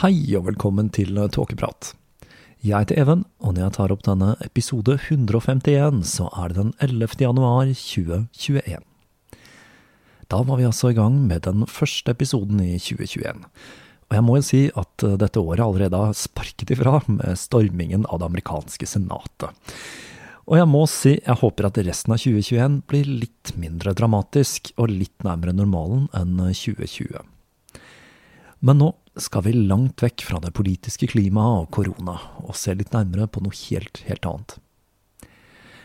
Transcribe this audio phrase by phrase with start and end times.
[0.00, 1.92] Hei og velkommen til Tåkeprat.
[2.66, 6.72] Jeg heter Even, og når jeg tar opp denne episode 151, så er det den
[6.82, 7.12] 11.
[7.22, 8.82] januar 2021.
[10.26, 13.44] Da var vi altså i gang med den første episoden i 2021.
[14.10, 18.18] Og jeg må jo si at dette året allerede har sparket ifra med stormingen av
[18.18, 19.54] det amerikanske senatet.
[20.50, 24.90] Og jeg må si jeg håper at resten av 2021 blir litt mindre dramatisk og
[24.90, 27.22] litt nærmere normalen enn 2020.
[28.64, 32.92] Men nå skal vi langt vekk fra det politiske klimaet og korona, og se litt
[32.94, 34.56] nærmere på noe helt, helt annet.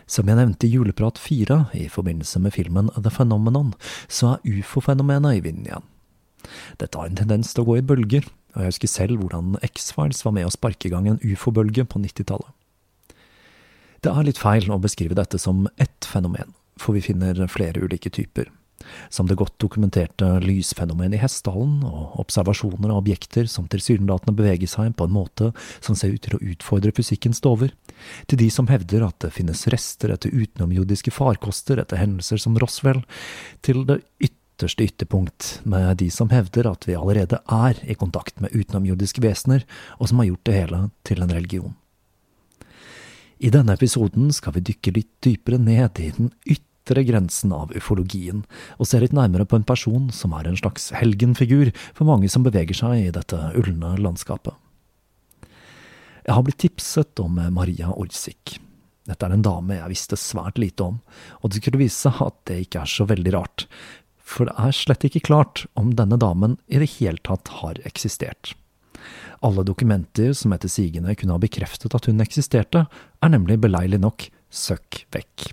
[0.10, 3.76] Som jeg nevnte i Juleprat 4 i forbindelse med filmen The Phenomenon,
[4.10, 5.88] så er ufo-fenomenet i vinden igjen.
[6.82, 8.26] Dette har en tendens til å gå i bølger,
[8.56, 12.02] og jeg husker selv hvordan X-Files var med å sparke i gang en ufo-bølge på
[12.02, 12.56] 90-tallet.
[14.00, 18.10] Det er litt feil å beskrive dette som ett fenomen, for vi finner flere ulike
[18.10, 18.50] typer
[19.10, 24.96] som det godt dokumenterte lysfenomenet i Hessdalen, og observasjoner av objekter som tilsynelatende beveger seg
[24.98, 27.74] på en måte som ser ut til å utfordre fysikkens dover,
[28.28, 33.04] til de som hevder at det finnes rester etter utenomjordiske farkoster etter hendelser som Roswell,
[33.66, 38.56] til det ytterste ytterpunkt med de som hevder at vi allerede er i kontakt med
[38.56, 39.68] utenomjordiske vesener,
[40.00, 41.78] og som har gjort det hele til en religion.
[43.40, 47.72] I denne episoden skal vi dykke litt dypere ned i den ytterste ytre grensen av
[47.76, 48.44] ufologien,
[48.78, 52.44] og ser litt nærmere på en person som er en slags helgenfigur for mange som
[52.44, 54.56] beveger seg i dette ulne landskapet.
[56.26, 58.60] Jeg har blitt tipset om Maria Orsic.
[59.10, 61.00] Dette er en dame jeg visste svært lite om,
[61.42, 63.66] og det skulle vise seg at det ikke er så veldig rart,
[64.20, 68.54] for det er slett ikke klart om denne damen i det hele tatt har eksistert.
[69.46, 74.28] Alle dokumenter som etter sigende kunne ha bekreftet at hun eksisterte, er nemlig beleilig nok
[74.52, 75.50] søkk vekk.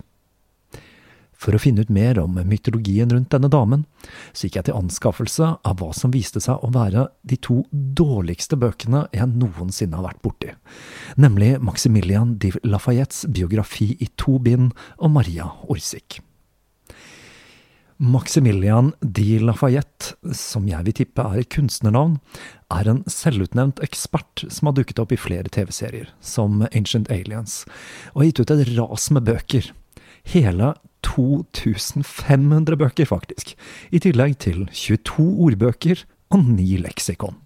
[1.37, 3.85] For å finne ut mer om mytologien rundt denne damen,
[4.33, 8.57] så gikk jeg til anskaffelse av hva som viste seg å være de to dårligste
[8.59, 10.53] bøkene jeg noensinne har vært borti,
[11.21, 16.21] nemlig Maximilian de Lafayettes biografi i to bind og Maria Orsik.
[17.97, 22.19] Maximilian de Lafayette, som jeg vil tippe er et kunstnernavn,
[22.69, 27.63] er en selvutnevnt ekspert som har dukket opp i flere TV-serier, som Ancient Aliens,
[28.13, 29.71] og har gitt ut et ras med bøker.
[30.29, 33.53] Hele 2500 bøker, faktisk,
[33.91, 36.03] i tillegg til 22 ordbøker
[36.33, 37.37] og 9 leksikon.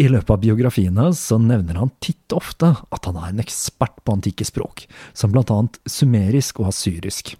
[0.00, 4.14] I løpet av biografiene så nevner han titt ofte at han er en ekspert på
[4.16, 7.34] antikke språk, som blant annet sumerisk og asyrisk.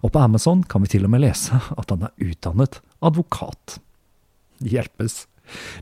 [0.00, 3.76] Og på Amazon kan vi til og med lese at han er utdannet advokat.
[4.64, 5.26] Hjelpes.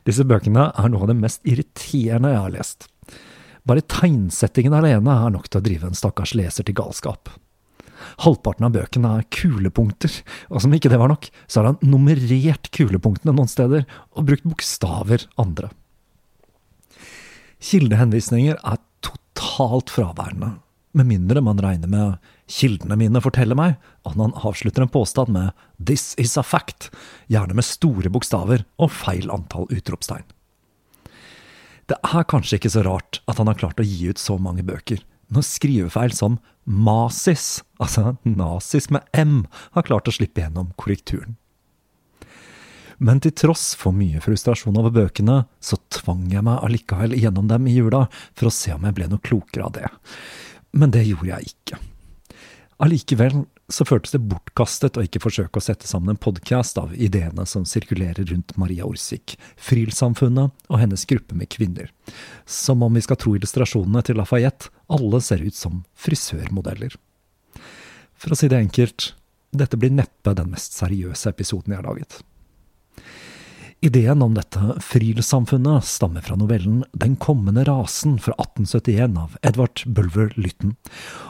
[0.07, 2.89] Disse bøkene er noe av det mest irriterende jeg har lest.
[3.67, 7.31] Bare tegnsettingen alene er nok til å drive en stakkars leser til galskap.
[8.23, 10.13] Halvparten av bøkene er kulepunkter,
[10.51, 14.47] og som ikke det var nok, så har han nummerert kulepunktene noen steder og brukt
[14.47, 15.71] bokstaver andre.
[17.63, 20.57] Kildehenvisninger er totalt fraværende,
[20.97, 25.51] med mindre man regner med kildene mine forteller meg, og han avslutter en påstand med
[25.77, 26.89] This is a fact,
[27.29, 30.25] gjerne med store bokstaver og feil antall utropstegn.
[31.87, 34.65] Det er kanskje ikke så rart at han har klart å gi ut så mange
[34.67, 34.99] bøker,
[35.33, 36.37] når skrivefeil som
[36.67, 39.41] masis, altså nazis med M,
[39.75, 41.35] har klart å slippe gjennom korrekturen.
[42.97, 47.67] Men til tross for mye frustrasjon over bøkene, så tvang jeg meg allikevel gjennom dem
[47.69, 49.91] i jula for å se om jeg ble noe klokere av det.
[50.73, 51.77] Men det gjorde jeg ikke.
[52.81, 57.43] Allikevel så føltes det bortkastet å ikke forsøke å sette sammen en podkast av ideene
[57.49, 61.91] som sirkulerer rundt Maria Orsik, Frilsamfunnet og hennes gruppe med kvinner.
[62.45, 66.95] Som om vi skal tro illustrasjonene til Lafayette, alle ser ut som frisørmodeller.
[68.15, 69.11] For å si det enkelt,
[69.51, 72.21] dette blir neppe den mest seriøse episoden jeg har laget.
[73.79, 80.31] Ideen om dette frilsamfunnet stammer fra novellen Den kommende rasen fra 1871 av Edvard Bulwer
[80.35, 80.73] Lytton,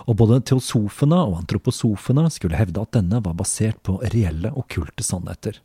[0.08, 5.60] og både teosofene og antroposofene skulle hevde at denne var basert på reelle okkulte sannheter,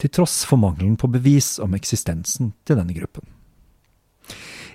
[0.00, 3.28] til tross for mangelen på bevis om eksistensen til denne gruppen.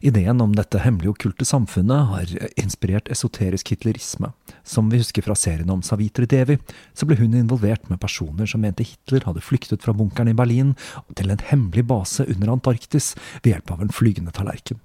[0.04, 4.34] Ideen om dette hemmelige okkulte samfunnet har inspirert esoterisk hitlerisme.
[4.68, 6.58] Som vi husker fra serien om Savitri Devi,
[6.92, 10.76] så ble hun involvert med personer som mente Hitler hadde flyktet fra bunkeren i Berlin
[11.16, 13.14] til en hemmelig base under Antarktis
[13.46, 14.84] ved hjelp av en flygende tallerken.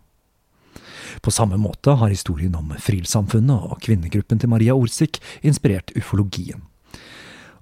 [1.18, 6.62] På samme måte har historien om Frilsamfunnet og kvinnegruppen til Maria Orsik inspirert ufologien.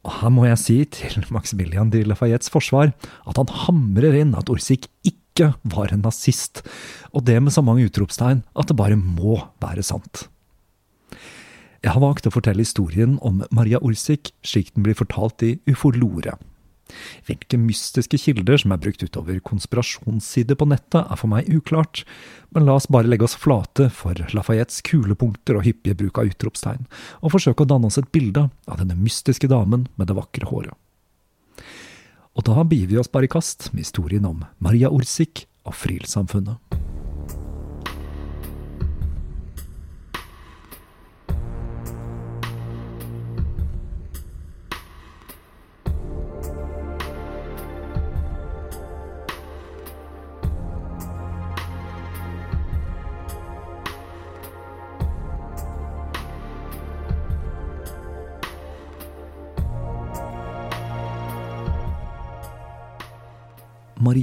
[0.04, 4.52] Og her må jeg si til Maximilian de Lafayettes forsvar at han hamrer inn at
[4.52, 6.64] Orsik ikke ikke var en nazist,
[7.12, 10.26] og det med så mange utropstegn at det bare må være sant.
[11.84, 16.38] Jeg har valgt å fortelle historien om Maria Orsik slik den blir fortalt i Ufolore.
[17.26, 22.04] Hvilke mystiske kilder som er brukt utover konspirasjonssider på nettet, er for meg uklart,
[22.54, 26.86] men la oss bare legge oss flate for Lafayettes kulepunkter og hyppige bruk av utropstegn,
[27.20, 30.78] og forsøke å danne oss et bilde av denne mystiske damen med det vakre håret.
[32.36, 36.60] Og da begir vi oss bare i kast med historien om Maria Orsik og Frilsamfunnet.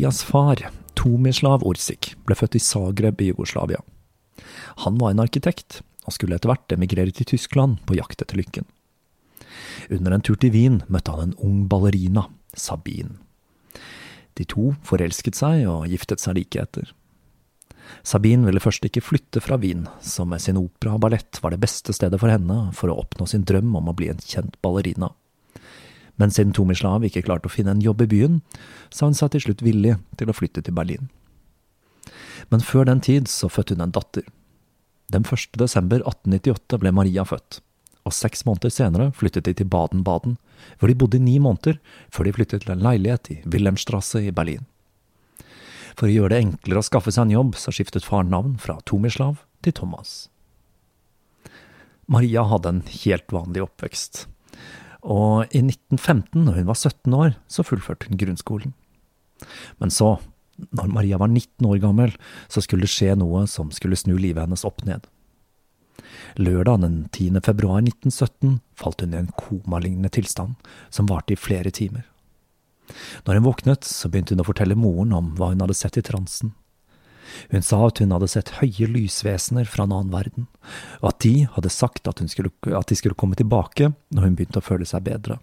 [0.04, 0.60] Marias far,
[1.00, 3.78] Tomislav Orsik, ble født i Zagreb i Jugoslavia.
[4.84, 8.68] Han var en arkitekt, og skulle etter hvert emigrere til Tyskland på jakt etter lykken.
[9.88, 13.16] Under en tur til Wien møtte han en ung ballerina, Sabine.
[14.36, 16.92] De to forelsket seg og giftet seg like etter.
[18.04, 21.64] Sabine ville først ikke flytte fra Wien, som med sin opera og ballett var det
[21.64, 25.14] beste stedet for henne for å oppnå sin drøm om å bli en kjent ballerina.
[26.22, 28.40] Men siden Tomislav ikke klarte å finne en jobb i byen,
[28.94, 31.10] sa hun seg til slutt villig til å flytte til Berlin.
[32.52, 34.26] Men før den tid så fødte hun en datter.
[35.14, 35.58] Den 1.
[35.60, 37.62] desember 1898 ble Maria født,
[38.04, 40.38] og seks måneder senere flyttet de til Baden-Baden,
[40.80, 41.80] hvor de bodde i ni måneder
[42.14, 44.68] før de flyttet til en leilighet i Wilhelmstrasse i Berlin.
[45.94, 48.80] For å gjøre det enklere å skaffe seg en jobb, så skiftet faren navn fra
[48.90, 50.28] Tomislav til Thomas.
[52.10, 54.26] Maria hadde en helt vanlig oppvekst,
[55.04, 58.74] og i 1915, når hun var 17 år, så fullførte hun grunnskolen.
[59.82, 60.16] Men så,
[60.72, 62.16] når Maria var 19 år gammel,
[62.48, 65.04] så skulle det skje noe som skulle snu livet hennes opp ned.
[66.40, 67.44] Lørdag den 10.
[67.46, 70.56] februar 1917 falt hun i en komalignende tilstand,
[70.90, 72.08] som varte i flere timer.
[73.28, 76.06] Når hun våknet, så begynte hun å fortelle moren om hva hun hadde sett i
[76.06, 76.56] transen.
[77.52, 80.48] Hun sa at hun hadde sett høye lysvesener fra en annen verden,
[81.02, 84.62] og at de hadde sagt at, skulle, at de skulle komme tilbake når hun begynte
[84.62, 85.40] å føle seg bedre.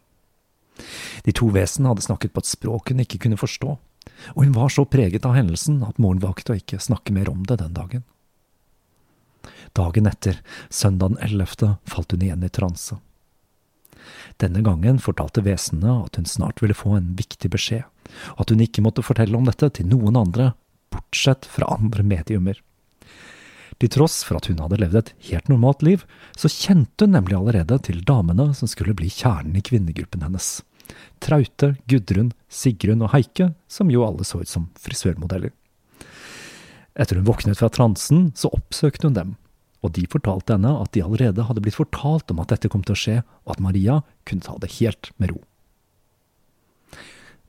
[1.27, 3.77] De to vesenene hadde snakket på et språk hun ikke kunne forstå,
[4.35, 7.45] Og hun var så preget av hendelsen at moren valgte å ikke snakke mer om
[7.47, 8.03] det den dagen.
[9.77, 12.99] Dagen etter, søndag den 11., falt hun igjen i transe.
[14.41, 17.85] Denne gangen fortalte vesenene at hun snart ville få en viktig beskjed,
[18.35, 20.53] og at hun ikke måtte fortelle om dette til noen andre,
[21.01, 22.61] bortsett fra andre mediumer.
[23.81, 26.03] Til tross for at hun hadde levd et helt normalt liv,
[26.37, 30.59] så kjente hun nemlig allerede til damene som skulle bli kjernen i kvinnegruppen hennes.
[31.25, 35.55] Traute, Gudrun, Sigrun og Heike, som jo alle så ut som frisørmodeller.
[37.01, 39.37] Etter hun våknet fra transen, så oppsøkte hun dem,
[39.81, 42.97] og de fortalte henne at de allerede hadde blitt fortalt om at dette kom til
[42.97, 43.17] å skje,
[43.47, 45.41] og at Maria kunne ta det helt med ro.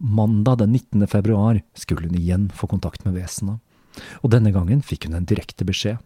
[0.02, 1.08] Mandag den 19.
[1.08, 3.60] februar skulle hun igjen få kontakt med vesenet,
[4.26, 6.00] og denne gangen fikk hun en direkte beskjed.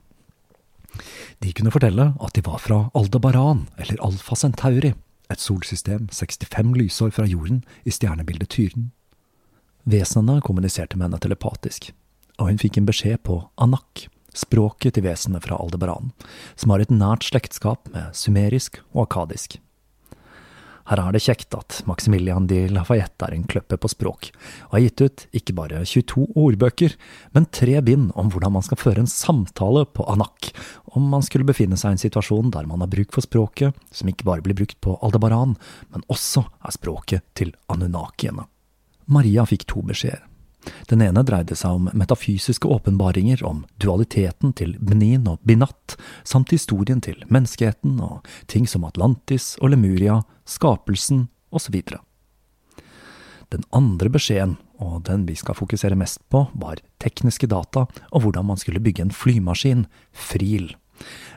[1.40, 4.94] De kunne fortelle at de var fra Aldebaran, eller Alfa Centauri,
[5.32, 8.92] et solsystem 65 lysår fra jorden i stjernebildet Tyren.
[9.88, 11.94] Vesenene kommuniserte med henne telepatisk,
[12.36, 16.12] og hun fikk en beskjed på anak, språket til vesenet fra Aldebaran,
[16.60, 19.62] som har et nært slektskap med sumerisk og akadisk.
[20.86, 24.30] Her er det kjekt at Maximilian de Lafayette er en kløppe på språk,
[24.68, 26.94] og har gitt ut ikke bare 22 ordbøker,
[27.34, 30.51] men tre bind om hvordan man skal føre en samtale på anak,
[30.94, 34.13] om man skulle befinne seg i en situasjon der man har bruk for språket, som
[34.13, 35.58] ikke bare blir brukt på Aldebaran,
[35.89, 38.46] men også er språket til anunnakiene.
[39.10, 40.22] Maria fikk to beskjeder.
[40.89, 47.01] Den ene dreide seg om metafysiske åpenbaringer om dualiteten til Bnin og Binat, samt historien
[47.01, 51.81] til menneskeheten og ting som Atlantis og Lemuria, skapelsen osv.
[53.53, 58.50] Den andre beskjeden, og den vi skal fokusere mest på, var tekniske data og hvordan
[58.50, 60.74] man skulle bygge en flymaskin, Fril.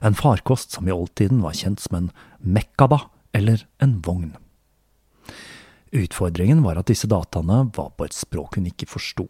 [0.03, 3.05] En farkost som i oldtiden var kjent som en mekkaba,
[3.35, 4.33] eller en vogn.
[5.93, 9.29] Utfordringen var at disse dataene var på et språk hun ikke forsto.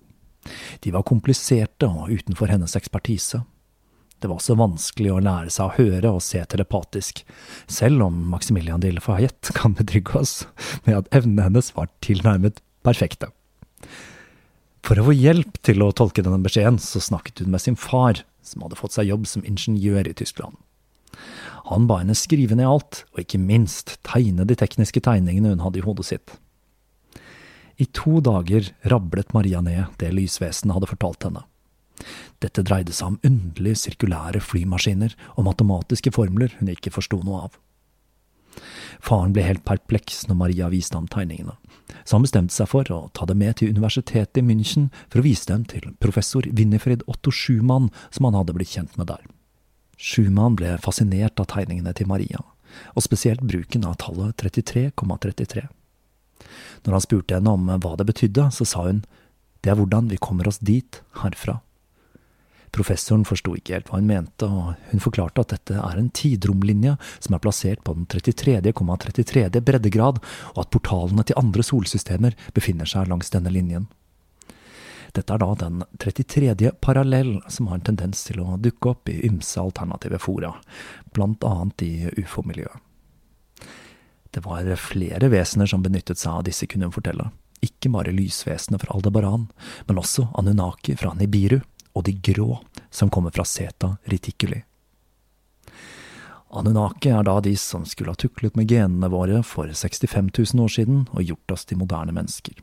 [0.82, 3.42] De var kompliserte og utenfor hennes ekspertise.
[4.18, 7.22] Det var også vanskelig å lære seg å høre og se telepatisk,
[7.70, 10.40] selv om Maximilian de Lafayette kan betrygge oss
[10.88, 13.30] med at evnene hennes var tilnærmet perfekte.
[14.82, 18.24] For å få hjelp til å tolke denne beskjeden, så snakket hun med sin far,
[18.42, 20.56] som hadde fått seg jobb som ingeniør i Tyskland.
[21.68, 25.82] Han ba henne skrive ned alt, og ikke minst tegne de tekniske tegningene hun hadde
[25.82, 26.38] i hodet sitt.
[27.78, 31.44] I to dager rablet Maria ned det lysvesenet hadde fortalt henne.
[32.42, 37.56] Dette dreide seg om underlige sirkulære flymaskiner og matematiske formler hun ikke forsto noe av.
[38.99, 41.54] Faren ble helt perpleks når Maria viste ham tegningene,
[42.02, 45.26] så han bestemte seg for å ta det med til universitetet i München for å
[45.28, 49.23] vise dem til professor Winifred Otto Schumann, som han hadde blitt kjent med der.
[49.99, 52.42] Schumann ble fascinert av tegningene til Maria,
[52.99, 54.90] og spesielt bruken av tallet 33,33.
[54.99, 55.68] ,33.
[56.87, 59.04] Når han spurte henne om hva det betydde, så sa hun
[59.64, 61.58] det er hvordan vi kommer oss dit, herfra.
[62.75, 66.94] Professoren forsto ikke helt hva hun mente, og hun forklarte at dette er en tidromlinje
[67.18, 69.48] som er plassert på den 33,33.
[69.50, 70.20] ,33 breddegrad,
[70.54, 73.88] og at portalene til andre solsystemer befinner seg langs denne linjen.
[75.16, 76.75] Dette er da den 33.
[76.84, 80.52] parallell som har en tendens til å dukke opp i ymse alternative fora,
[81.16, 82.88] blant annet i ufo-miljøet.
[84.30, 87.30] Det var flere vesener som benyttet seg av disse, kunne hun fortelle.
[87.64, 89.49] Ikke bare lysvesenet fra Aldebaran,
[89.88, 91.61] men også Anunnaki fra Nibiru,
[91.97, 94.61] og de grå, som kommer fra Seta Riticuli.
[96.49, 100.73] Anunnaki er da de som skulle ha tuklet med genene våre for 65 000 år
[100.73, 102.56] siden og gjort oss til moderne mennesker.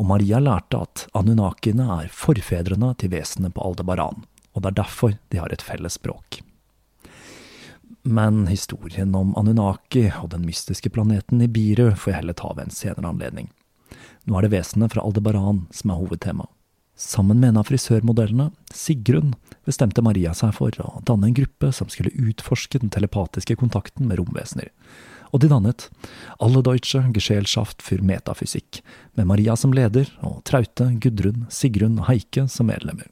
[0.00, 5.16] Og Maria lærte at Anunnakiene er forfedrene til vesenet på Aldebaran, og det er derfor
[5.30, 6.40] de har et felles språk.
[8.06, 12.74] Men historien om Anunnaki og den mystiske planeten Nibiru får jeg heller ta ved en
[12.74, 13.48] senere anledning.
[14.30, 16.46] Nå er det vesenet fra Aldebaran som er hovedtema.
[16.96, 19.34] Sammen med en av frisørmodellene, Sigrun,
[19.66, 24.22] bestemte Maria seg for å danne en gruppe som skulle utforske den telepatiske kontakten med
[24.22, 24.70] romvesener.
[25.34, 25.88] Og de dannet
[26.38, 28.84] Alle Deutsche Gesellschaft für Metafysikk,
[29.18, 33.10] med Maria som leder og Traute, Gudrun, Sigrun og Heike som medlemmer.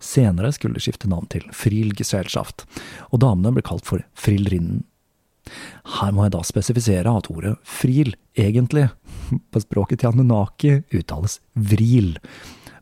[0.00, 2.64] Senere skulle de skifte navn til Frielgesellschaft,
[3.12, 4.84] og damene ble kalt for Frillrinnen.
[5.98, 8.88] Her må jeg da spesifisere at ordet fril egentlig,
[9.52, 12.16] på språket til Anunnaki, uttales vril,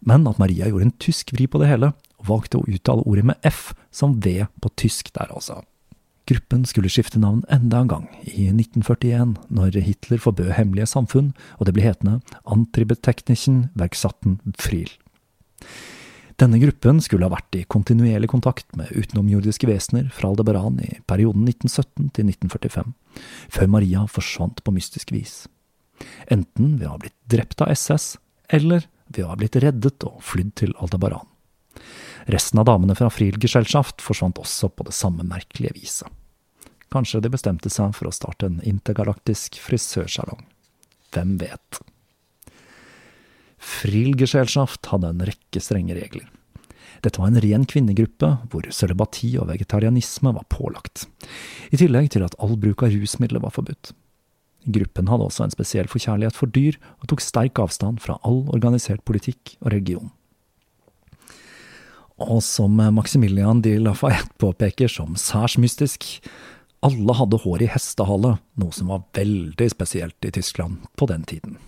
[0.07, 3.27] men at Maria gjorde en tysk vri på det hele, og valgte å uttale ordet
[3.31, 5.63] med F, som V på tysk der altså.
[6.29, 11.69] Gruppen skulle skifte navn enda en gang, i 1941, når Hitler forbød hemmelige samfunn, og
[11.69, 14.91] det ble hetende Antribetechnischen Werksatten Friel.
[16.39, 21.49] Denne gruppen skulle ha vært i kontinuerlig kontakt med utenomjordiske vesener fra Aldebaran i perioden
[21.51, 22.93] 1917 til 1945,
[23.51, 25.49] før Maria forsvant på mystisk vis.
[26.31, 28.13] Enten ved å ha blitt drept av SS,
[28.55, 31.27] eller ved å ha blitt reddet og flydd til Aldebaran.
[32.31, 36.09] Resten av damene fra Frielgesellschaft forsvant også på det samme merkelige viset.
[36.93, 40.47] Kanskje de bestemte seg for å starte en intergalaktisk frisørsalong.
[41.11, 41.83] Hvem vet?
[43.59, 46.27] Frielgesellschaft hadde en rekke strenge regler.
[47.05, 51.07] Dette var en ren kvinnegruppe, hvor sølibati og vegetarianisme var pålagt,
[51.71, 53.93] i tillegg til at all bruk av rusmidler var forbudt.
[54.69, 59.05] Gruppen hadde også en spesiell forkjærlighet for dyr, og tok sterk avstand fra all organisert
[59.07, 60.11] politikk og religion.
[62.19, 66.09] Og som Maximilian de Lafayette påpeker som særs mystisk,
[66.83, 71.59] alle hadde hår i hestehale, noe som var veldig spesielt i Tyskland på den tiden.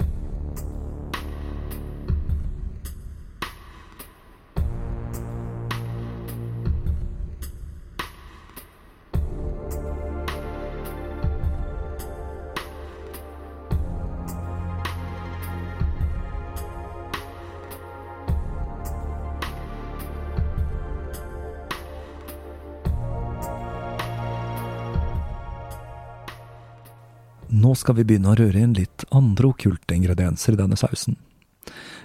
[27.80, 31.16] Skal vi begynne å røre inn litt andre okkulte ingredienser i denne sausen.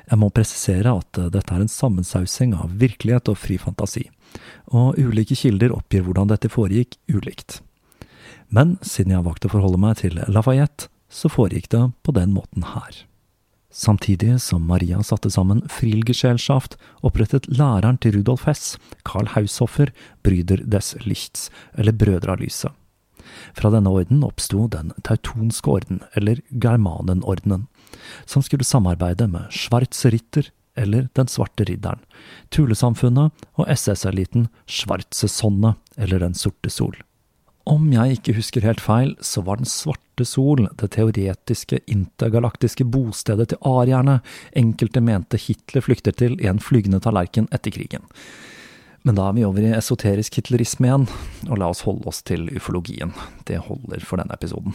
[0.06, 4.06] Jeg må presisere at eh, dette er en sammensausing av virkelighet og fri fantasi,
[4.74, 7.62] og ulike kilder oppgir hvordan dette foregikk ulikt.
[8.54, 12.34] Men siden jeg har valgt å forholde meg til Lafayette, så foregikk det på den
[12.36, 13.04] måten her.
[13.76, 19.92] Samtidig som Maria satte sammen Frilgesellschaft, opprettet læreren til Rudolf Hess, Carl Haushoffer,
[20.24, 22.72] Bryder des Lichts, eller Brødre av lyset.
[23.58, 27.68] Fra denne orden oppsto den teutonske orden, eller Germanenordenen,
[28.26, 32.02] som skulle samarbeide med Schwarze Ritter, eller Den svarte ridderen,
[32.52, 36.98] Tulesamfunnet og SS-eliten Schwarze Sonne, eller Den sorte sol.
[37.66, 43.50] Om jeg ikke husker helt feil, så var Den svarte sol det teoretiske intergalaktiske bostedet
[43.50, 44.20] til arierne
[44.54, 48.06] enkelte mente Hitler flykter til i en flygende tallerken etter krigen.
[49.06, 51.04] Men da er vi over i esoterisk hitlerisme igjen,
[51.46, 53.14] og la oss holde oss til ufologien.
[53.46, 54.74] Det holder for denne episoden.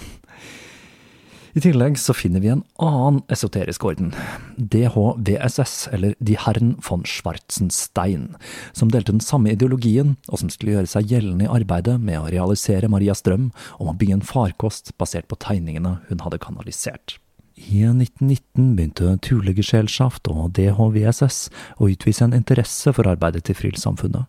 [1.50, 4.12] I tillegg så finner vi en annen esoterisk orden,
[4.54, 8.36] DHVSS, eller De Herren von Schwarzenstein,
[8.70, 12.30] som delte den samme ideologien, og som skulle gjøre seg gjeldende i arbeidet med å
[12.30, 13.50] realisere Marias drøm
[13.82, 17.18] om å bygge en farkost basert på tegningene hun hadde kanalisert.
[17.60, 24.24] I 1919 begynte Tulegesjelschaft og DHVSS å utvise en interesse for arbeidet til Frill-samfunnet,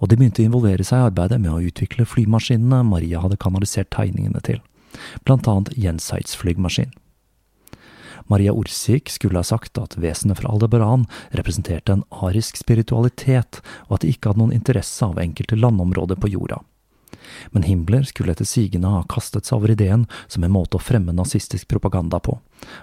[0.00, 3.92] og de begynte å involvere seg i arbeidet med å utvikle flymaskinene Maria hadde kanalisert
[3.94, 4.58] tegningene til,
[5.22, 6.90] blant annet Jensides flymaskin.
[8.30, 11.06] Maria Orsik skulle ha sagt at vesenet fra Aldebaran
[11.38, 16.34] representerte en arisk spiritualitet, og at de ikke hadde noen interesse av enkelte landområder på
[16.34, 16.62] jorda
[17.52, 21.14] men Himmler skulle etter sigende ha kastet seg over ideen som en måte å fremme
[21.16, 22.38] nazistisk propaganda på,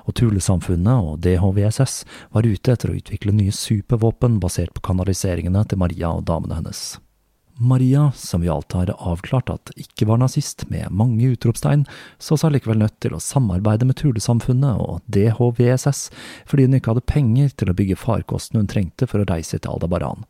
[0.05, 2.01] og Tulesamfunnet og DHVSS
[2.35, 6.99] var ute etter å utvikle nye supervåpen basert på kanaliseringene til Maria og damene hennes.
[7.61, 11.83] Maria, som vi alt har avklart at ikke var nazist, med mange utropstegn,
[12.15, 16.05] så seg likevel nødt til å samarbeide med Tulesamfunnet og DHVSS
[16.47, 19.73] fordi hun ikke hadde penger til å bygge farkosten hun trengte for å reise til
[19.73, 20.23] Aldabaran,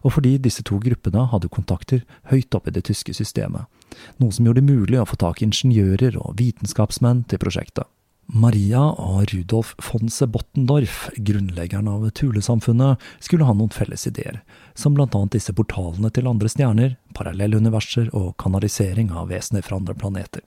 [0.00, 3.68] og fordi disse to gruppene hadde kontakter høyt oppe i det tyske systemet,
[4.16, 7.84] noe som gjorde det mulig å få tak i ingeniører og vitenskapsmenn til prosjektet.
[8.30, 14.38] Maria og Rudolf von Sebottendorf, grunnleggeren av Tulesamfunnet, skulle ha noen felles ideer,
[14.78, 19.96] som blant annet disse portalene til andre stjerner, parallelluniverser og kanalisering av vesener fra andre
[19.98, 20.44] planeter.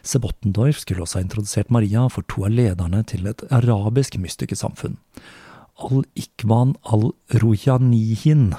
[0.00, 4.96] Sebottendorf skulle også ha introdusert Maria for to av lederne til et arabisk mystikersamfunn,
[5.80, 8.50] Al-Ikwan al-Rujanihin,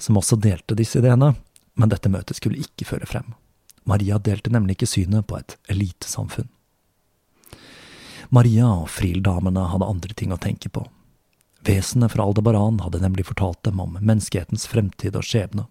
[0.00, 1.34] som også delte disse ideene,
[1.76, 3.34] men dette møtet skulle ikke føre frem.
[3.88, 6.48] Maria delte nemlig ikke synet på et elitesamfunn.
[8.30, 10.84] Maria og Friel-damene hadde andre ting å tenke på.
[11.66, 15.66] Vesenet fra Aldebaran hadde nemlig fortalt dem om menneskehetens fremtid og skjebne,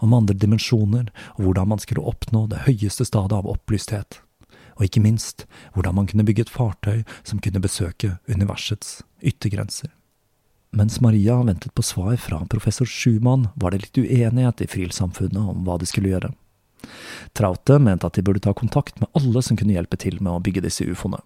[0.00, 4.20] om andre dimensjoner og hvordan man skulle oppnå det høyeste stadiet av opplysthet,
[4.78, 9.92] og ikke minst hvordan man kunne bygge et fartøy som kunne besøke universets yttergrenser.
[10.72, 15.64] Mens Maria ventet på svar fra professor Schumann, var det litt uenighet i Friel-samfunnet om
[15.64, 16.32] hva de skulle gjøre.
[17.36, 20.42] Traute mente at de burde ta kontakt med alle som kunne hjelpe til med å
[20.42, 21.20] bygge disse ufoene,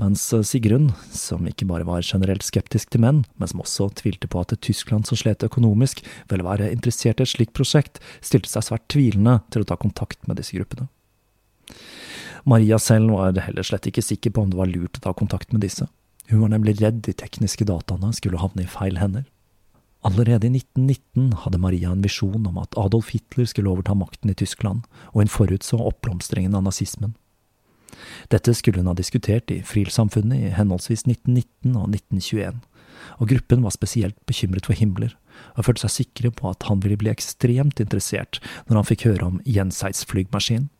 [0.00, 4.30] mens eh, Sigrun, som ikke bare var generelt skeptisk til menn, men som også tvilte
[4.30, 8.68] på at Tyskland som slet økonomisk, ville være interessert i et slikt prosjekt, stilte seg
[8.68, 10.88] svært tvilende til å ta kontakt med disse gruppene.
[12.48, 15.52] Maria selv var heller slett ikke sikker på om det var lurt å ta kontakt
[15.52, 15.88] med disse.
[16.30, 19.26] Hun var nemlig redd de tekniske dataene skulle havne i feil hender.
[20.02, 24.36] Allerede i 1919 hadde Maria en visjon om at Adolf Hitler skulle overta makten i
[24.36, 27.12] Tyskland, og hun forutså oppblomstringen av nazismen.
[28.32, 32.60] Dette skulle hun ha diskutert i Frilsamfunnet i henholdsvis 1919 og 1921,
[33.20, 35.12] og gruppen var spesielt bekymret for Himmler,
[35.56, 39.28] og følte seg sikre på at han ville bli ekstremt interessert når han fikk høre
[39.28, 40.70] om Jenseits-flygmaskinen.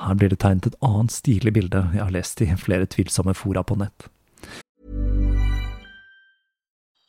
[0.00, 3.64] Her blir det tegnet et annet stilig bilde jeg har lest i flere tvilsomme fora
[3.64, 4.08] på nett.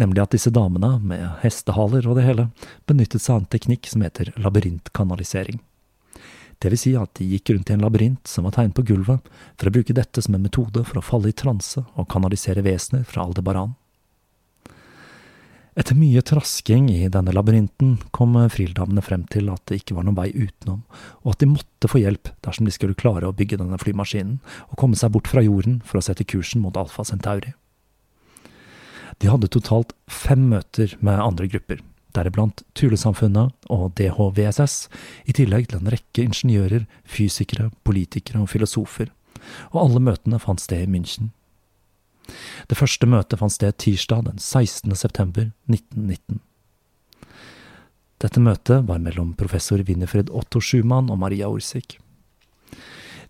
[0.00, 2.48] Nemlig at disse damene, med hestehaler og det hele,
[2.88, 5.60] benyttet seg av en teknikk som heter labyrintkanalisering.
[6.62, 9.30] Det vil si at de gikk rundt i en labyrint som var tegnet på gulvet,
[9.58, 13.02] for å bruke dette som en metode for å falle i transe og kanalisere vesener
[13.08, 13.72] fra Aldebaran.
[15.72, 20.18] Etter mye trasking i denne labyrinten kom Frildamene frem til at det ikke var noen
[20.18, 20.82] vei utenom,
[21.24, 24.36] og at de måtte få hjelp dersom de skulle klare å bygge denne flymaskinen
[24.68, 27.54] og komme seg bort fra jorden for å sette kursen mot Alfa Centauri.
[29.20, 31.82] De hadde totalt fem møter med andre grupper,
[32.16, 34.88] deriblant Tulesamfunnet og DHVSS,
[35.28, 39.12] i tillegg til en rekke ingeniører, fysikere, politikere og filosofer,
[39.72, 41.32] og alle møtene fant sted i München.
[42.70, 44.94] Det første møtet fant sted tirsdag den 16.
[44.96, 46.40] september 1919.
[48.22, 51.98] Dette møtet var mellom professor Winifred Otto Schumann og Maria Orsik.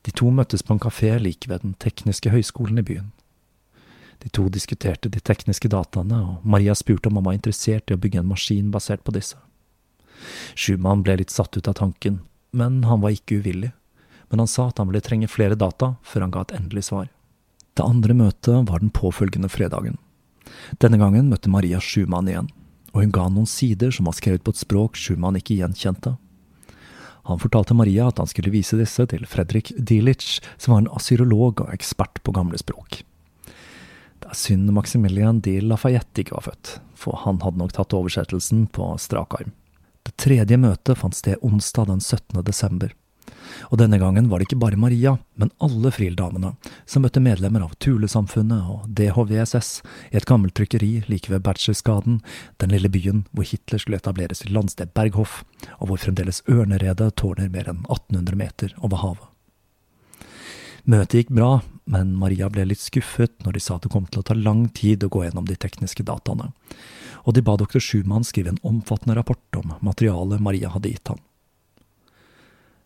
[0.05, 3.13] De to møttes på en kafé like ved Den tekniske høyskolen i byen.
[4.23, 8.01] De to diskuterte de tekniske dataene, og Maria spurte om han var interessert i å
[8.01, 9.39] bygge en maskin basert på disse.
[10.55, 12.21] Schumann ble litt satt ut av tanken,
[12.55, 13.73] men han var ikke uvillig.
[14.31, 17.11] Men han sa at han ville trenge flere data før han ga et endelig svar.
[17.75, 19.99] Det andre møtet var den påfølgende fredagen.
[20.79, 22.51] Denne gangen møtte Maria Schumann igjen,
[22.93, 26.15] og hun ga noen sider som var skrevet på et språk Schumann ikke gjenkjente.
[27.31, 31.63] Han fortalte Maria at han skulle vise disse til Fredrik Dilic, som var en asyrolog
[31.65, 33.03] og ekspert på gamle språk.
[34.33, 39.37] Synd Maximilian de Lafayette ikke var født, for han hadde nok tatt oversettelsen på strak
[39.41, 39.53] arm.
[40.03, 42.43] Det tredje møtet fant sted onsdag den 17.
[42.47, 42.95] desember.
[43.71, 46.55] Og denne gangen var det ikke bare Maria, men alle Friel-damene,
[46.89, 49.73] som møtte medlemmer av Tulesamfunnet og DHVSS
[50.11, 52.21] i et gammelt trykkeri like ved Berchtesgaden,
[52.63, 55.43] den lille byen hvor Hitler skulle etablere sitt landsted Berghof,
[55.79, 59.32] og hvor fremdeles Ørneredet tårner mer enn 1800 meter over havet.
[60.83, 64.23] Møtet gikk bra, men Maria ble litt skuffet når de sa at det kom til
[64.23, 66.51] å ta lang tid å gå gjennom de tekniske dataene,
[67.23, 71.21] og de ba doktor Schumann skrive en omfattende rapport om materialet Maria hadde gitt han.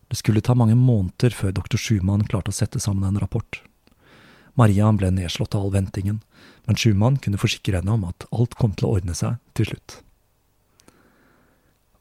[0.07, 3.63] Det skulle ta mange måneder før doktor Schumann klarte å sette sammen en rapport.
[4.57, 6.21] Maria ble nedslått av all ventingen,
[6.69, 9.99] men Schumann kunne forsikre henne om at alt kom til å ordne seg til slutt.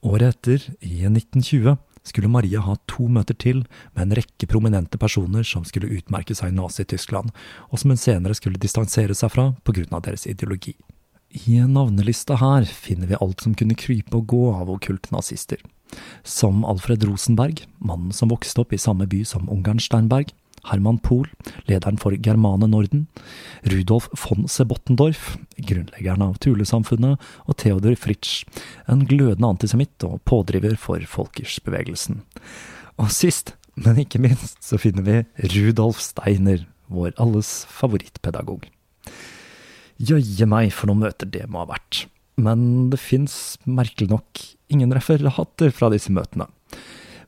[0.06, 3.64] Året etter, i 1920, skulle Maria ha to møter til
[3.96, 7.32] med en rekke prominente personer som skulle utmerke seg i Nazi-Tyskland,
[7.70, 10.76] og som hun senere skulle distansere seg fra av deres ideologi.
[11.46, 15.60] I navnelista her finner vi alt som kunne krype og gå av okkulte nazister
[16.22, 20.32] som Alfred Rosenberg, mannen som vokste opp i samme by som Ungarn Steinberg,
[20.70, 21.28] Herman Pohl,
[21.68, 23.06] lederen for Germane Norden,
[23.66, 28.46] Rudolf von Sebottendorf, grunnleggeren av Tulesamfunnet, og Theodor Fritsch,
[28.90, 32.22] en glødende antisemitt og pådriver for Folkersbevegelsen.
[33.02, 35.22] Og sist, men ikke minst, så finner vi
[35.54, 38.68] Rudolf Steiner, vår alles favorittpedagog.
[39.96, 44.92] Jøye meg for noen møter det må ha vært men det fins merkelig nok ingen
[44.94, 46.48] referater fra disse møtene.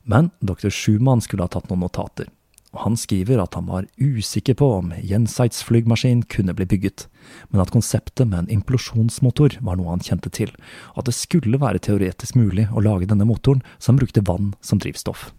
[0.09, 0.69] Men dr.
[0.73, 2.29] Schumann skulle ha tatt noen notater,
[2.69, 7.07] og han skriver at han var usikker på om Jenseits flygmaskin kunne bli bygget,
[7.49, 10.53] men at konseptet med en implosjonsmotor var noe han kjente til,
[10.93, 14.81] og at det skulle være teoretisk mulig å lage denne motoren som brukte vann som
[14.81, 15.31] drivstoff.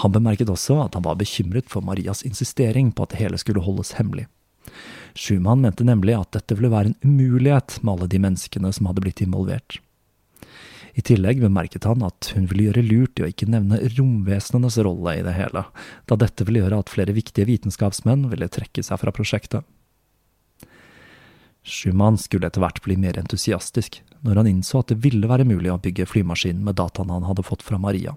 [0.00, 3.60] Han bemerket også at han var bekymret for Marias insistering på at det hele skulle
[3.60, 4.24] holdes hemmelig.
[5.12, 9.04] Schumann mente nemlig at dette ville være en umulighet med alle de menneskene som hadde
[9.04, 9.81] blitt involvert.
[10.92, 15.16] I tillegg bemerket han at hun ville gjøre lurt i å ikke nevne romvesenenes rolle
[15.18, 15.64] i det hele,
[16.08, 19.64] da dette ville gjøre at flere viktige vitenskapsmenn ville trekke seg fra prosjektet.
[21.62, 25.70] Schumann skulle etter hvert bli mer entusiastisk, når han innså at det ville være mulig
[25.72, 28.16] å bygge flymaskinen med dataene han hadde fått fra Maria.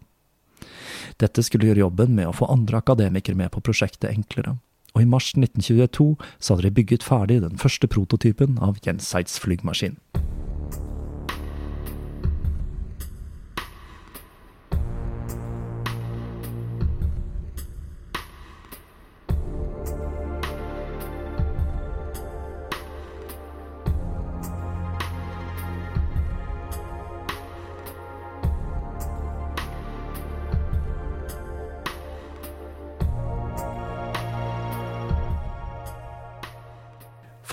[1.21, 4.57] Dette skulle gjøre jobben med å få andre akademikere med på prosjektet enklere,
[4.95, 9.99] og i mars 1922 så hadde de bygget ferdig den første prototypen av Jensides flymaskin.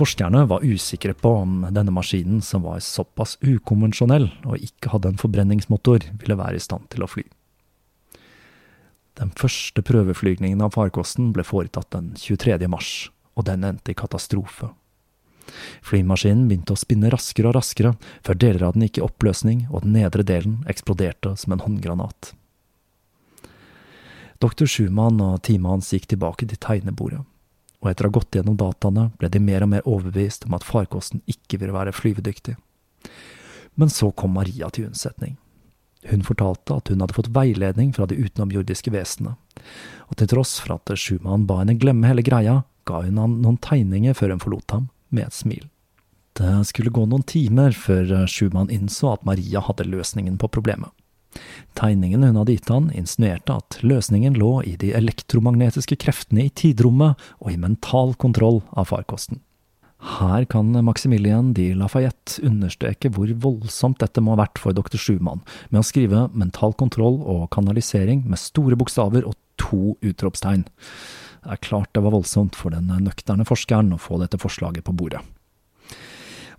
[0.02, 5.20] Forskerne var usikre på om denne maskinen, som var såpass ukonvensjonell og ikke hadde en
[5.20, 7.22] forbrenningsmotor, ville være i stand til å fly.
[9.20, 12.58] Den første prøveflygningen av farkosten ble foretatt den 23.
[12.66, 14.72] mars, og den endte i katastrofe.
[15.86, 17.94] Flymaskinen begynte å spinne raskere og raskere,
[18.26, 22.32] før deler av den gikk i oppløsning og den nedre delen eksploderte som en håndgranat.
[24.42, 27.22] Doktor Schumann og teamet hans gikk tilbake til tegnebordet
[27.82, 30.66] og etter å ha gått gjennom dataene ble de mer og mer overbevist om at
[30.66, 32.54] farkosten ikke ville være flyvedyktig.
[33.74, 35.36] Men så kom Maria til unnsetning.
[36.10, 39.36] Hun fortalte at hun hadde fått veiledning fra de utenomjordiske vesenene,
[40.10, 43.60] og til tross for at Schumann ba henne glemme hele greia, ga hun han noen
[43.62, 45.68] tegninger før hun forlot ham, med et smil.
[46.38, 50.90] Det skulle gå noen timer før Schumann innså at Maria hadde løsningen på problemet.
[51.78, 57.20] Tegningen hun hadde gitt han, insinuerte at løsningen lå i de elektromagnetiske kreftene i tidrommet
[57.40, 59.40] og i mental kontroll av farkosten.
[60.02, 64.98] Her kan Maximilien de Lafayette understreke hvor voldsomt dette må ha vært for dr.
[64.98, 70.66] Schumann, med å skrive mental kontroll og kanalisering med store bokstaver og to utropstegn.
[71.42, 74.94] Det er klart det var voldsomt for den nøkterne forskeren å få dette forslaget på
[74.98, 75.22] bordet.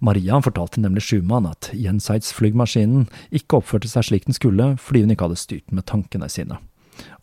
[0.03, 5.29] Maria fortalte nemlig Schumann at Jensides-flygmaskinen ikke oppførte seg slik den skulle fordi hun ikke
[5.29, 6.59] hadde styrt med tankene sine.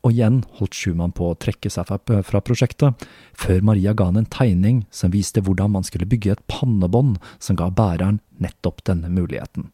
[0.00, 3.04] Og igjen holdt Schumann på å trekke seg fra prosjektet,
[3.36, 7.58] før Maria ga han en tegning som viste hvordan man skulle bygge et pannebånd som
[7.60, 9.68] ga bæreren nettopp denne muligheten.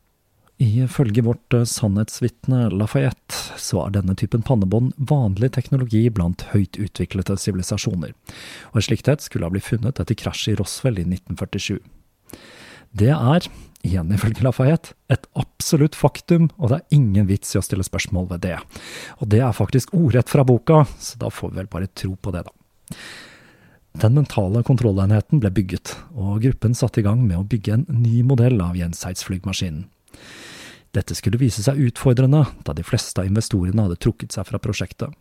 [0.59, 7.37] Ifølge vårt eh, sannhetsvitne Lafayette så er denne typen pannebånd vanlig teknologi blant høyt utviklede
[7.38, 8.14] sivilisasjoner,
[8.73, 11.77] og et slikt et skulle ha blitt funnet etter krasjet i Roswell i 1947.
[12.97, 13.47] Det er,
[13.85, 18.31] igjen ifølge Lafayette, et absolutt faktum, og det er ingen vits i å stille spørsmål
[18.31, 18.57] ved det.
[19.21, 22.33] Og det er faktisk ordrett fra boka, så da får vi vel bare tro på
[22.33, 22.97] det, da.
[23.97, 28.23] Den mentale kontrollenheten ble bygget, og gruppen satte i gang med å bygge en ny
[28.29, 29.87] modell av Jensides-flygmaskinen.
[30.97, 35.13] Dette skulle vise seg utfordrende, da de fleste av investorene hadde trukket seg fra prosjektet.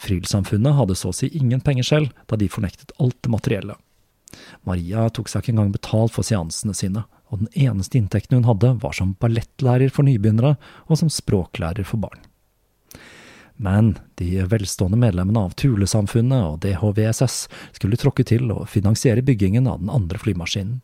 [0.00, 3.76] Frielsamfunnet hadde så å si ingen penger selv, da de fornektet alt det materielle.
[4.66, 8.76] Maria tok seg ikke engang betalt for seansene sine, og den eneste inntekten hun hadde,
[8.82, 12.22] var som ballettlærer for nybegynnere og som språklærer for barn.
[13.56, 17.46] Men de velstående medlemmene av Tulesamfunnet og DHVSS
[17.78, 20.82] skulle tråkke til og finansiere byggingen av den andre flymaskinen,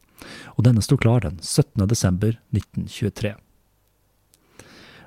[0.57, 1.85] og denne sto klar den 17.
[1.91, 3.35] desember 1923.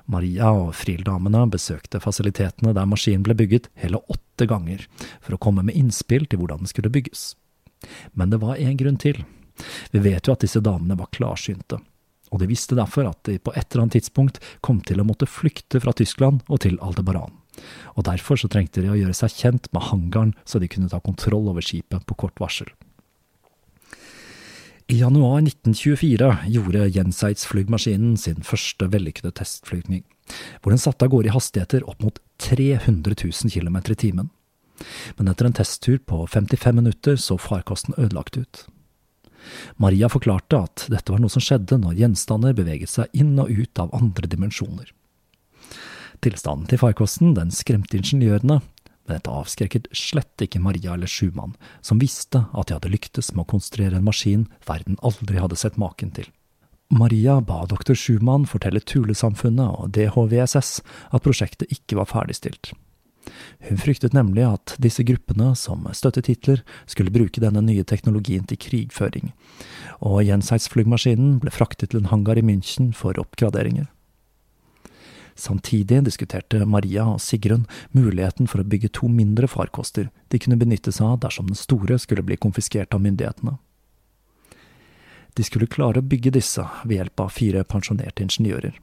[0.06, 4.84] Maria og Friel-damene besøkte fasilitetene der maskinen ble bygget hele åtte ganger,
[5.18, 7.32] for å komme med innspill til hvordan den skulle bygges.
[8.12, 9.22] Men det var én grunn til.
[9.90, 11.78] Vi vet jo at disse damene var klarsynte,
[12.32, 15.28] og de visste derfor at de på et eller annet tidspunkt kom til å måtte
[15.30, 17.34] flykte fra Tyskland og til Aldebaran.
[17.96, 21.00] Og derfor så trengte de å gjøre seg kjent med hangaren, så de kunne ta
[21.00, 22.68] kontroll over skipet på kort varsel.
[24.86, 30.04] I januar 1924 gjorde Jenseits flygmaskinen sin første vellykkede testflygning,
[30.60, 34.30] hvor den satte av gårde i hastigheter opp mot 300 000 km i timen
[35.16, 38.64] men etter en testtur på 55 minutter så farkosten ødelagt ut.
[39.76, 43.82] Maria forklarte at dette var noe som skjedde når gjenstander beveget seg inn og ut
[43.82, 44.90] av andre dimensjoner.
[46.24, 48.60] Tilstanden til farkosten den skremte ingeniørene,
[49.06, 53.44] men dette avskrekket slett ikke Maria eller Schumann, som visste at de hadde lyktes med
[53.44, 56.26] å konstruere en maskin verden aldri hadde sett maken til.
[56.90, 62.72] Maria ba doktor Schumann fortelle Tulesamfunnet og DHVSS at prosjektet ikke var ferdigstilt.
[63.66, 68.60] Hun fryktet nemlig at disse gruppene, som støttet Hitler, skulle bruke denne nye teknologien til
[68.60, 69.32] krigføring,
[70.00, 73.88] og Jensides-flygmaskinen ble fraktet til en hangar i München for oppgraderinger.
[75.36, 80.94] Samtidig diskuterte Maria og Sigrun muligheten for å bygge to mindre farkoster de kunne benytte
[80.96, 83.58] seg av dersom den store skulle bli konfiskert av myndighetene.
[85.36, 88.78] De skulle klare å bygge disse ved hjelp av fire pensjonerte ingeniører.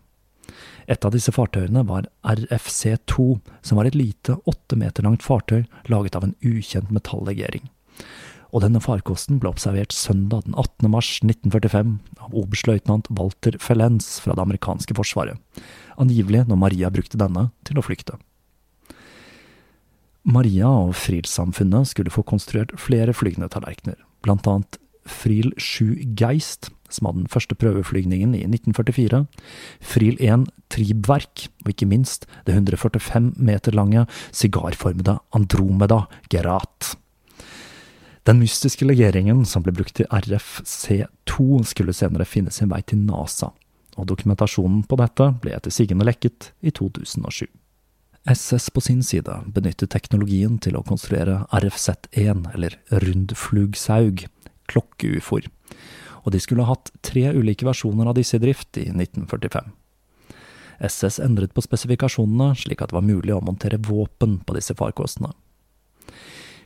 [0.87, 6.17] Et av disse fartøyene var RFC-2, som var et lite, åtte meter langt fartøy laget
[6.19, 7.69] av en ukjent metallegering.
[8.53, 10.89] Og denne farkosten ble observert søndag den 18.
[10.93, 15.39] mars 1945 av oberstløytnant Walter Fellens fra det amerikanske forsvaret,
[15.97, 18.19] angivelig når Maria brukte denne til å flykte.
[20.23, 24.77] Maria og Friel-samfunnet skulle få konstruert flere flygende tallerkener, blant annet
[25.09, 29.23] Friel 7 Geist, som hadde den første prøveflygningen i 1944,
[29.81, 36.93] Friel 1 Tribverk, og ikke minst det 145 meter lange sigarformede Andromeda Gerat.
[38.23, 43.51] Den mystiske legeringen som ble brukt i RFC2, skulle senere finne sin vei til NASA,
[43.97, 47.49] og dokumentasjonen på dette ble etter sigende lekket i 2007.
[48.23, 54.23] SS på sin side benyttet teknologien til å konstruere RFZ1, eller rundflugsaug,
[54.71, 55.47] klokkeufoer,
[56.23, 59.71] og de skulle ha hatt tre ulike versjoner av disse i drift i 1945.
[60.83, 65.31] SS endret på spesifikasjonene slik at det var mulig å montere våpen på disse farkostene.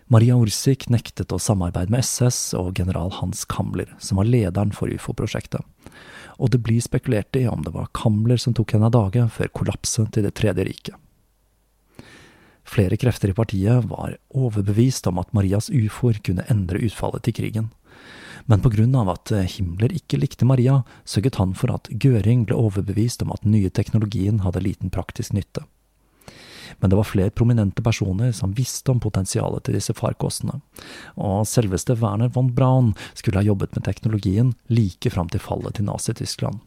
[0.07, 4.87] Maria Orsik nektet å samarbeide med SS og general Hans Kamler, som var lederen for
[4.87, 5.59] ufo-prosjektet,
[6.39, 9.51] og det blir spekulert i om det var Kamler som tok henne av dage før
[9.59, 10.95] kollapset til Det tredje riket.
[12.67, 17.69] Flere krefter i partiet var overbevist om at Marias ufoer kunne endre utfallet til krigen,
[18.47, 22.55] men på grunn av at Himmler ikke likte Maria, sørget han for at Göring ble
[22.55, 25.65] overbevist om at den nye teknologien hadde liten praktisk nytte.
[26.79, 30.59] Men det var flere prominente personer som visste om potensialet til disse farkostene,
[31.15, 35.87] og selveste Werner von Braun skulle ha jobbet med teknologien like fram til fallet til
[35.87, 36.59] Nazi-Tyskland.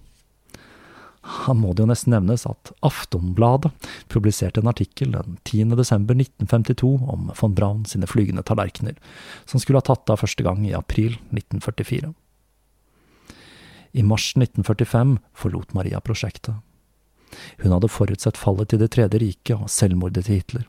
[1.20, 3.70] Han må det jo nesten nevnes at Aftonbladet
[4.08, 5.76] publiserte en artikkel den 10.
[5.76, 8.96] desember 1952 om von Braun sine flygende tallerkener,
[9.44, 12.14] som skulle ha tatt av første gang i april 1944.
[13.92, 16.54] I mars 1945 forlot Maria prosjektet.
[17.60, 20.64] Hun hadde forutsett fallet til Det tredje riket og selvmordet til Hitler,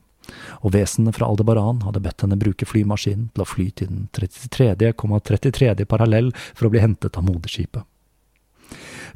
[0.62, 5.48] og vesenene fra Aldebaran hadde bedt henne bruke flymaskinen til å fly til den 33,33.
[5.48, 7.88] ,33 parallell for å bli hentet av moderskipet.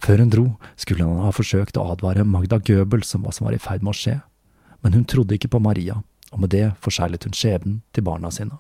[0.04, 3.56] Før hun dro, skulle han ha forsøkt å advare Magda Goebel som hva som var
[3.56, 4.20] i ferd med å skje,
[4.84, 8.58] men hun trodde ikke på Maria, og med det forseglet hun skjebnen til barna sine.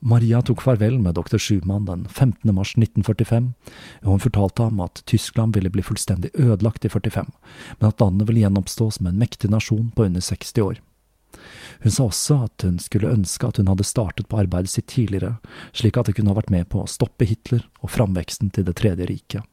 [0.00, 2.54] Maria tok farvel med doktor Schumann den 15.
[2.56, 3.50] mars 1945,
[4.06, 7.28] og hun fortalte ham at Tyskland ville bli fullstendig ødelagt i 45,
[7.80, 10.80] men at landet ville gjenoppstå som en mektig nasjon på under 60 år.
[11.84, 15.36] Hun sa også at hun skulle ønske at hun hadde startet på arbeidet sitt tidligere,
[15.76, 18.76] slik at det kunne ha vært med på å stoppe Hitler og framveksten til Det
[18.80, 19.44] tredje riket.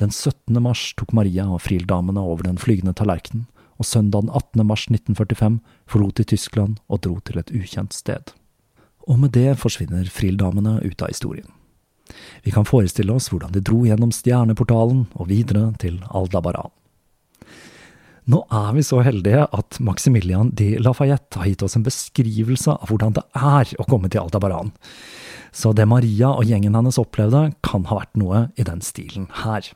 [0.00, 0.56] Den 17.
[0.62, 3.46] mars tok Maria og Friel-damene over den flygende tallerkenen,
[3.80, 4.66] og søndag den 18.
[4.66, 5.58] mars 1945
[5.90, 8.32] forlot de Tyskland og dro til et ukjent sted.
[9.08, 11.48] Og med det forsvinner Friel-damene ut av historien.
[12.44, 16.70] Vi kan forestille oss hvordan de dro gjennom stjerneportalen og videre til Aldabaran.
[18.30, 22.90] Nå er vi så heldige at Maximilian de Lafayette har gitt oss en beskrivelse av
[22.90, 24.70] hvordan det er å komme til Aldabaran.
[25.50, 29.66] Så det Maria og gjengen hennes opplevde, kan ha vært noe i den stilen her.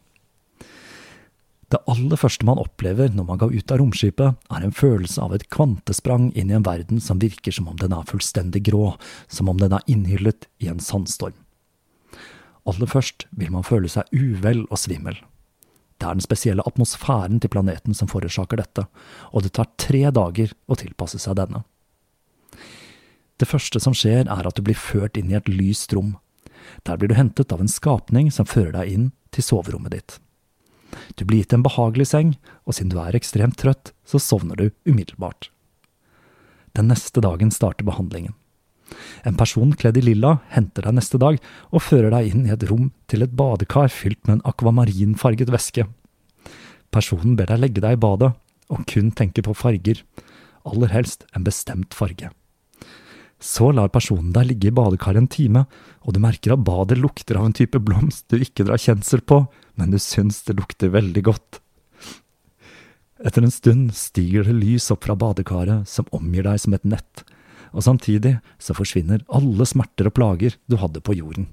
[1.66, 5.32] Det aller første man opplever når man går ut av romskipet, er en følelse av
[5.34, 8.92] et kvantesprang inn i en verden som virker som om den er fullstendig grå,
[9.26, 11.34] som om den er innhyllet i en sandstorm.
[12.66, 15.18] Aller først vil man føle seg uvel og svimmel.
[15.98, 18.84] Det er den spesielle atmosfæren til planeten som forårsaker dette,
[19.32, 21.64] og det tar tre dager å tilpasse seg denne.
[23.40, 26.14] Det første som skjer, er at du blir ført inn i et lyst rom.
[26.86, 30.18] Der blir du hentet av en skapning som fører deg inn til soverommet ditt.
[31.16, 34.70] Du blir gitt en behagelig seng, og siden du er ekstremt trøtt, så sovner du
[34.88, 35.50] umiddelbart.
[36.76, 38.34] Den neste dagen starter behandlingen.
[39.26, 41.38] En person kledd i lilla henter deg neste dag
[41.72, 45.86] og fører deg inn i et rom til et badekar fylt med en akvamarinfarget væske.
[46.94, 48.32] Personen ber deg legge deg i badet,
[48.70, 50.02] og kun tenke på farger,
[50.66, 52.30] aller helst en bestemt farge.
[53.42, 55.66] Så lar personen deg ligge i badekaret en time,
[56.08, 59.42] og du merker at badet lukter av en type blomst du ikke drar kjensel på,
[59.76, 61.60] men du syns det lukter veldig godt.
[63.24, 67.24] Etter en stund stiger det lys opp fra badekaret som omgir deg som et nett,
[67.76, 71.48] og samtidig så forsvinner alle smerter og plager du hadde på jorden.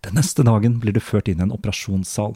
[0.00, 2.34] Den neste dagen blir du ført inn i en operasjonssal.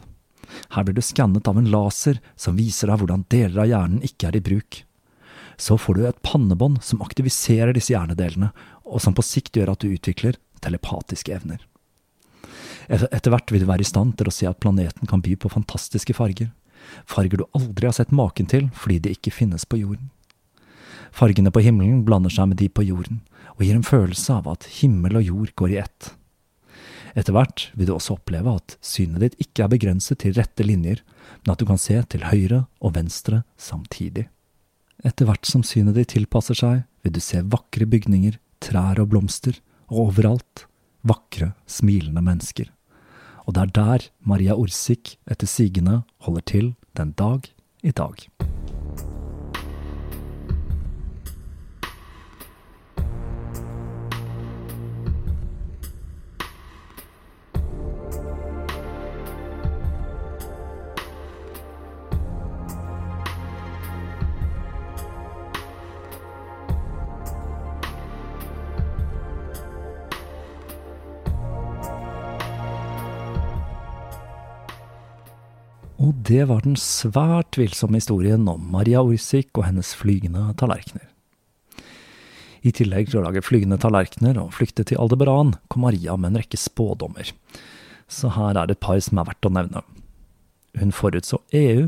[0.75, 4.29] Her blir du skannet av en laser som viser deg hvordan deler av hjernen ikke
[4.29, 4.83] er i bruk.
[5.57, 8.51] Så får du et pannebånd som aktiviserer disse hjernedelene,
[8.85, 11.61] og som på sikt gjør at du utvikler telepatiske evner.
[12.89, 15.51] Etter hvert vil du være i stand til å se at planeten kan by på
[15.51, 16.51] fantastiske farger.
[17.09, 20.11] Farger du aldri har sett maken til fordi de ikke finnes på jorden.
[21.15, 23.21] Fargene på himmelen blander seg med de på jorden,
[23.55, 26.11] og gir en følelse av at himmel og jord går i ett.
[27.15, 30.99] Etter hvert vil du også oppleve at synet ditt ikke er begrenset til rette linjer,
[31.43, 34.27] men at du kan se til høyre og venstre samtidig.
[35.05, 39.59] Etter hvert som synet ditt tilpasser seg, vil du se vakre bygninger, trær og blomster,
[39.85, 40.65] og overalt
[41.05, 42.71] vakre, smilende mennesker.
[43.45, 47.45] Og det er der Maria Orsik etter sigende holder til den dag
[47.85, 48.25] i dag.
[76.25, 81.11] Det var den svært tvilsomme historien om Maria Orsic og hennes flygende tallerkener.
[82.65, 86.39] I tillegg til å lage flygende tallerkener og flykte til Aldebaran, kom Maria med en
[86.41, 87.29] rekke spådommer.
[88.09, 89.83] Så her er det et par som er verdt å nevne.
[90.79, 91.85] Hun forutså EU,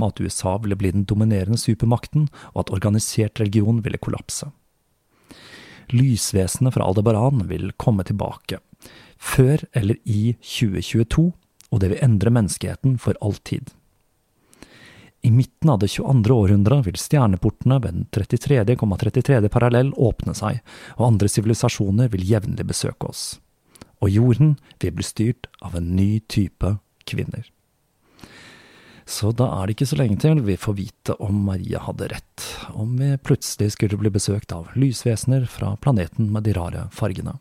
[0.00, 4.50] med at USA ville bli den dominerende supermakten, og at organisert religion ville kollapse.
[5.90, 8.60] Lysvesenet fra Aldebaran vil komme tilbake,
[9.16, 11.30] før eller i 2022,
[11.70, 13.70] og det vil endre menneskeheten for alltid.
[15.22, 16.32] I midten av det 22.
[16.32, 19.48] århundret vil stjerneportene ved den 33,33.
[19.52, 20.62] parallell åpne seg,
[20.96, 23.24] og andre sivilisasjoner vil jevnlig besøke oss.
[24.00, 27.50] Og jorden vil bli styrt av en ny type kvinner.
[29.10, 32.46] Så da er det ikke så lenge til vi får vite om Maria hadde rett,
[32.72, 37.34] om vi plutselig skulle bli besøkt av lysvesener fra planeten med de rare fargene.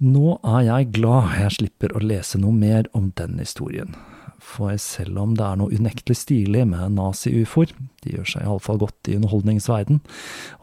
[0.00, 3.92] Nå er jeg glad jeg slipper å lese noe mer om den historien.
[4.40, 9.10] For selv om det er noe unektelig stilig med nazi-ufoer, de gjør seg iallfall godt
[9.12, 9.98] i underholdningsverden,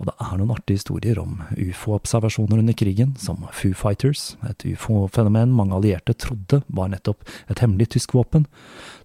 [0.01, 5.53] og det er noen artige historier om ufo-observasjoner under krigen, som Foo Fighters, et ufo-fenomen
[5.53, 8.47] mange allierte trodde var nettopp et hemmelig tysk våpen,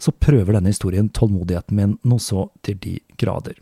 [0.01, 3.61] så prøver denne historien tålmodigheten min noe så til de grader.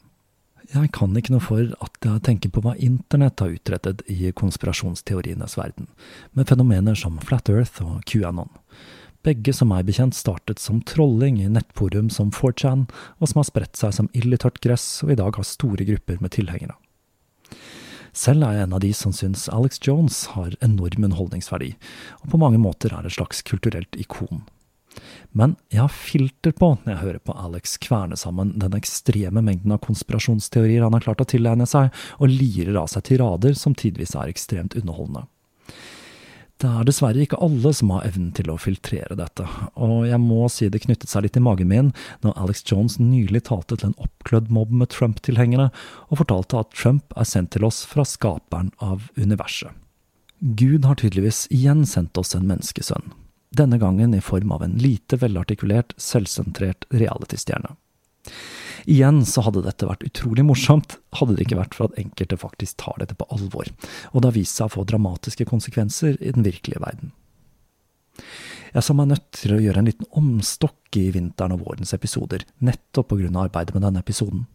[0.70, 5.56] Jeg kan ikke noe for at jeg tenker på hva internett har utrettet i konspirasjonsteorienes
[5.58, 5.88] verden,
[6.30, 8.52] med fenomener som Flat Earth og QAnon.
[9.26, 12.86] Begge som meg bekjent startet som trolling i nettforum som 4chan,
[13.18, 15.88] og som har spredt seg som ild i tørt gress og i dag har store
[15.90, 16.78] grupper med tilhengere.
[18.14, 21.74] Selv er jeg en av de som syns Alex Jones har enorm underholdningsverdi,
[22.22, 24.46] og på mange måter er et slags kulturelt ikon.
[25.36, 29.74] Men jeg har filter på når jeg hører på Alex kverne sammen den ekstreme mengden
[29.76, 34.16] av konspirasjonsteorier han har klart å tilegne seg, og lirer av seg tirader som tidvis
[34.18, 35.26] er ekstremt underholdende.
[36.60, 39.46] Det er dessverre ikke alle som har evnen til å filtrere dette,
[39.80, 41.88] og jeg må si det knyttet seg litt i magen min
[42.20, 45.70] når Alex Jones nylig talte til en oppklødd mobb med Trump-tilhengere,
[46.12, 49.72] og fortalte at Trump er sendt til oss fra skaperen av universet.
[50.40, 53.08] Gud har tydeligvis igjen sendt oss en menneskesønn,
[53.50, 57.74] denne gangen i form av en lite velartikulert, selvsentrert realitystjerne.
[58.88, 62.78] Igjen så hadde dette vært utrolig morsomt, hadde det ikke vært for at enkelte faktisk
[62.80, 63.68] tar dette på alvor,
[64.12, 67.12] og det har vist seg å få dramatiske konsekvenser i den virkelige verden.
[68.70, 72.46] Jeg så meg nødt til å gjøre en liten omstokk i vinteren og vårens episoder,
[72.62, 74.46] nettopp av arbeidet med denne episoden.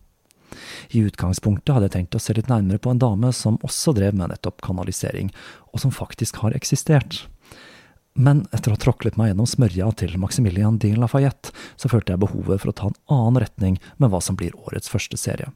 [0.95, 4.15] I utgangspunktet hadde jeg tenkt å se litt nærmere på en dame som også drev
[4.15, 5.33] med nettopp kanalisering,
[5.73, 7.25] og som faktisk har eksistert.
[8.15, 12.23] Men etter å ha tråklet meg gjennom smørja til Maximilian de Lafayette, så følte jeg
[12.23, 15.51] behovet for å ta en annen retning med hva som blir årets første serie.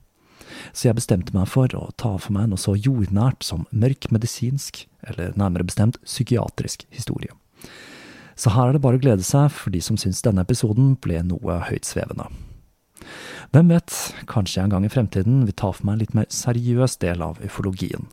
[0.73, 4.83] Så jeg bestemte meg for å ta for meg noe så jordnært som mørk medisinsk,
[5.07, 7.31] eller nærmere bestemt psykiatrisk historie.
[8.39, 11.21] Så her er det bare å glede seg for de som syns denne episoden ble
[11.27, 12.27] noe høytsvevende.
[13.55, 13.95] Hvem vet,
[14.29, 17.23] kanskje jeg en gang i fremtiden vil ta for meg en litt mer seriøs del
[17.25, 18.11] av ufologien,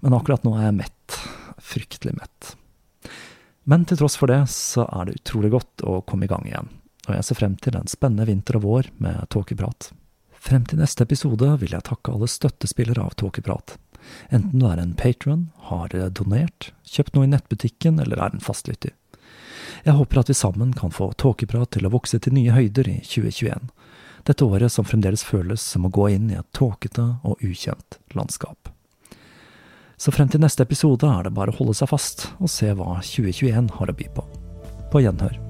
[0.00, 1.20] men akkurat nå er jeg mett,
[1.60, 2.54] fryktelig mett.
[3.68, 6.70] Men til tross for det, så er det utrolig godt å komme i gang igjen,
[7.06, 9.90] og jeg ser frem til en spennende vinter og vår med tåkeprat.
[10.40, 13.74] Frem til neste episode vil jeg takke alle støttespillere av Tåkeprat.
[14.32, 18.94] Enten du er en patron, har donert, kjøpt noe i nettbutikken eller er en fastlytter.
[19.84, 22.96] Jeg håper at vi sammen kan få Tåkeprat til å vokse til nye høyder i
[23.04, 23.68] 2021.
[24.28, 28.72] Dette året som fremdeles føles som å gå inn i et tåkete og ukjent landskap.
[30.00, 32.96] Så frem til neste episode er det bare å holde seg fast og se hva
[33.04, 34.24] 2021 har å by på.
[34.90, 35.49] På gjenhør.